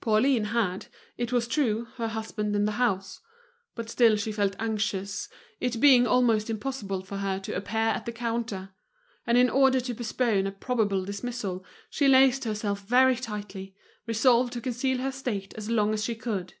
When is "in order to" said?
9.38-9.94